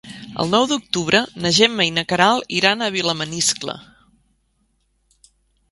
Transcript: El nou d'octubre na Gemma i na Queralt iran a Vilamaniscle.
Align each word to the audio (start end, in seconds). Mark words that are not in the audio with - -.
El 0.43 0.47
nou 0.53 0.63
d'octubre 0.69 1.19
na 1.43 1.51
Gemma 1.57 1.85
i 1.89 1.91
na 1.99 2.05
Queralt 2.13 2.57
iran 2.61 2.81
a 2.81 2.89
Vilamaniscle. 2.97 3.81